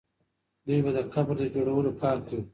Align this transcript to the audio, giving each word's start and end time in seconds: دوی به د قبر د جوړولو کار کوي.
دوی 0.65 0.79
به 0.85 0.91
د 0.97 0.99
قبر 1.13 1.35
د 1.39 1.43
جوړولو 1.55 1.91
کار 2.01 2.17
کوي. 2.27 2.41